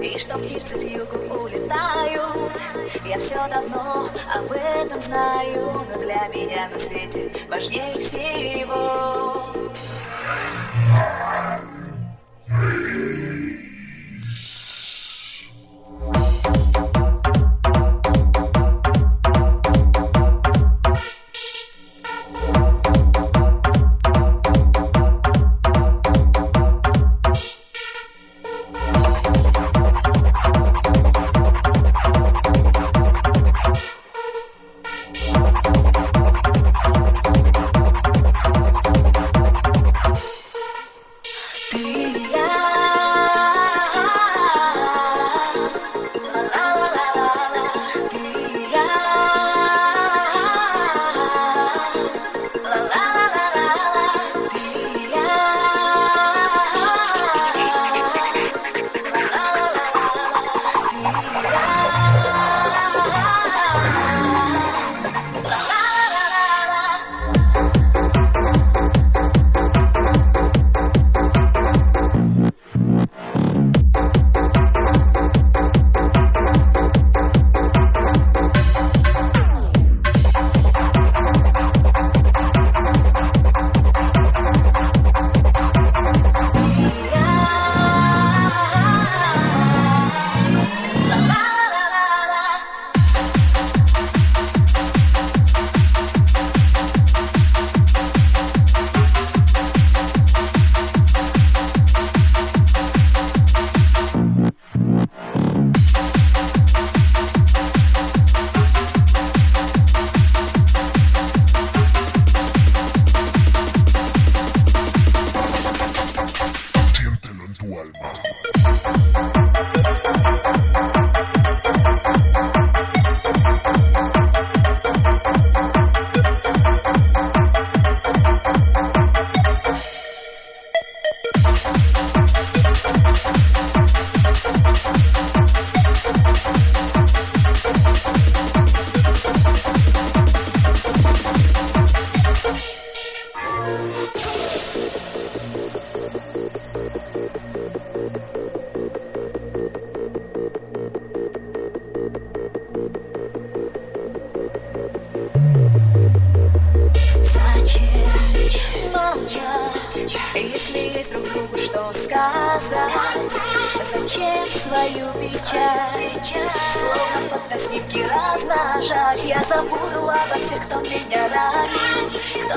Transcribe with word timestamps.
И 0.00 0.18
что 0.18 0.38
птицы 0.38 0.78
к 0.78 0.82
югу 0.82 1.44
улетают. 1.44 2.52
Я 3.06 3.18
все 3.18 3.36
давно 3.48 4.08
об 4.34 4.52
этом 4.52 5.00
знаю 5.00 5.86
Но 5.92 6.00
для 6.00 6.28
меня 6.28 6.68
на 6.68 6.78
свете 6.78 7.32
важнее 7.48 7.98
всего 7.98 9.52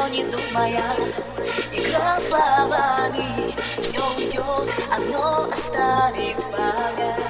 ничего 0.06 0.10
не 0.10 0.24
думая. 0.24 0.84
Игра 1.72 2.20
словами 2.20 3.54
Все 3.80 4.00
уйдет, 4.18 4.74
одно 4.92 5.50
оставит 5.52 6.38
память 6.52 7.26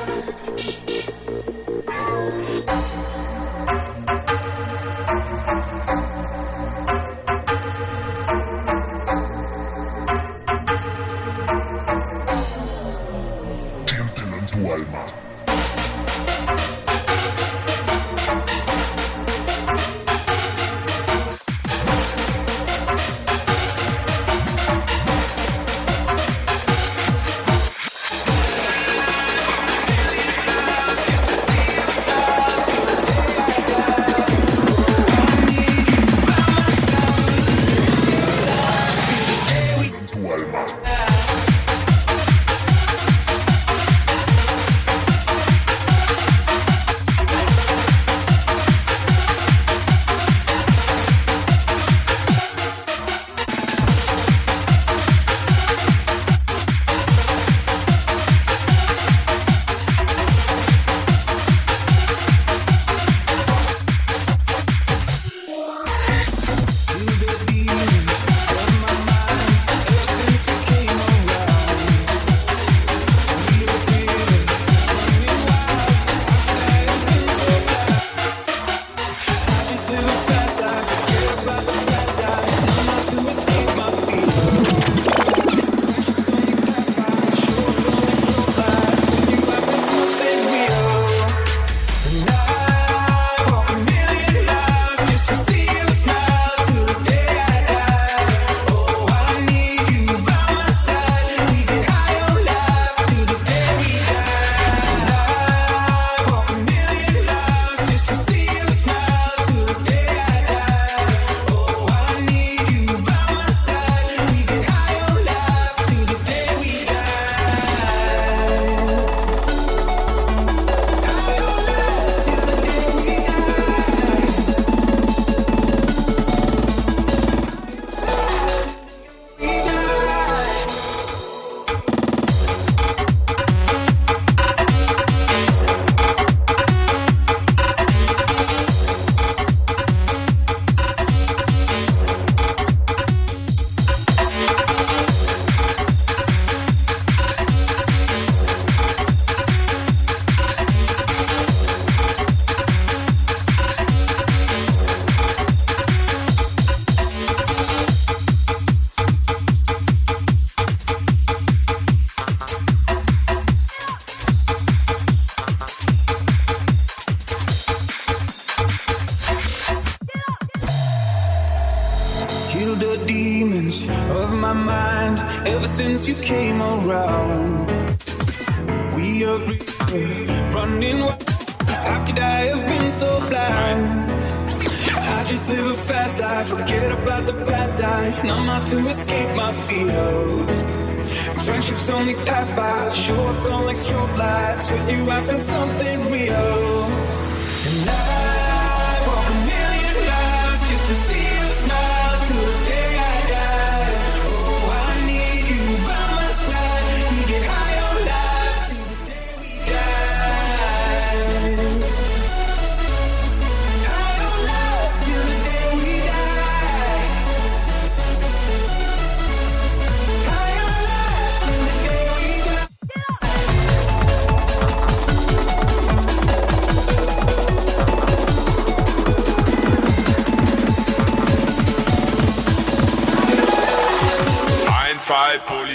lights. 194.45 194.69
With 194.69 194.91
you, 194.91 195.09
I 195.09 195.21
feel 195.21 195.39
something 195.39 196.11
real. 196.11 197.04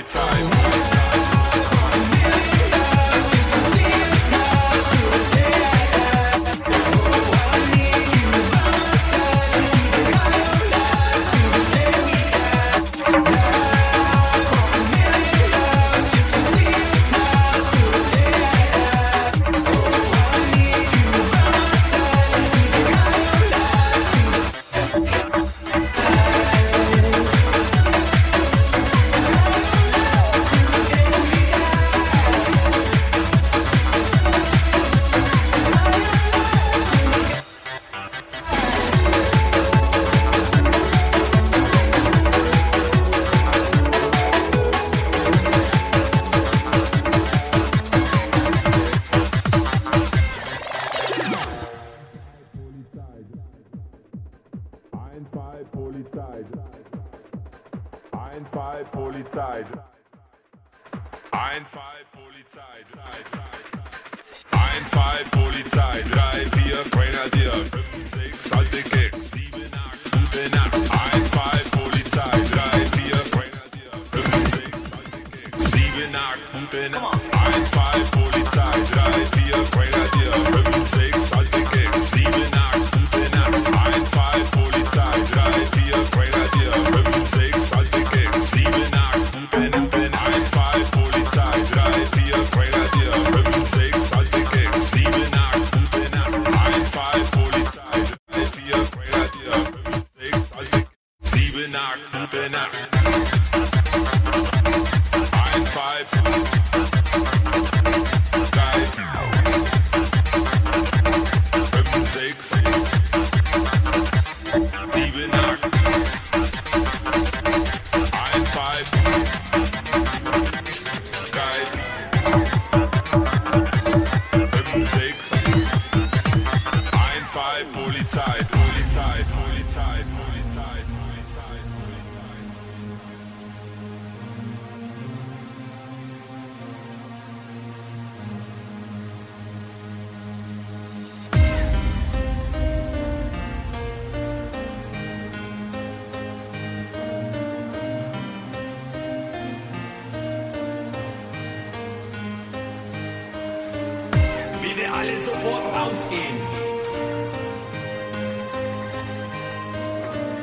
time. 0.02 0.99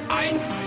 1 0.09 0.66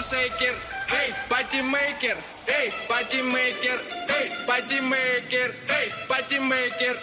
shaker, 0.00 0.46
shaker, 0.46 0.54
hey, 0.88 1.12
party 1.28 1.62
maker, 1.62 2.16
hey, 2.46 2.72
party 2.88 3.22
maker, 3.22 3.78
hey, 4.08 4.30
party 4.46 4.80
maker, 4.80 5.52
hey, 5.66 5.90
party 6.08 6.38
maker, 6.38 6.94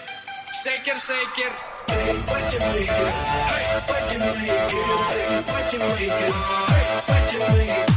shaker, 0.64 0.98
shaker. 0.98 1.52
Hey, 1.88 2.16
party 2.26 2.58
maker, 2.60 3.12
hey, 3.52 3.82
party 3.88 4.18
maker, 4.18 4.66
hey, 4.72 5.44
party 5.46 5.78
maker, 5.78 6.32
hey, 6.32 7.02
party 7.06 7.38
maker. 7.58 7.95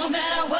No 0.00 0.08
matter 0.08 0.46
what 0.48 0.59